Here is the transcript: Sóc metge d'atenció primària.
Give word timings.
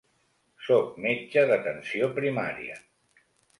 Sóc 0.67 0.95
metge 1.03 1.45
d'atenció 1.53 2.11
primària. 2.19 2.83